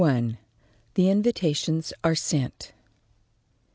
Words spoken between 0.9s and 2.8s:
THE INVITATIONS ARE SENT.